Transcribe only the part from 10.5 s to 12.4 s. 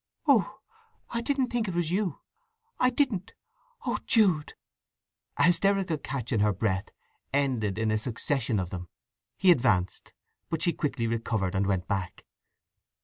she quickly recovered and went back.